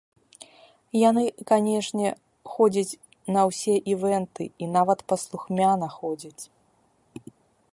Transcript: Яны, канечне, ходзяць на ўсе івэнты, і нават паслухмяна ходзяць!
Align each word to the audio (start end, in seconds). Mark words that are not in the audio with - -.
Яны, 1.09 1.23
канечне, 1.51 2.09
ходзяць 2.53 2.99
на 3.35 3.41
ўсе 3.49 3.75
івэнты, 3.93 4.43
і 4.63 4.71
нават 4.77 4.99
паслухмяна 5.13 5.87
ходзяць! 5.99 6.43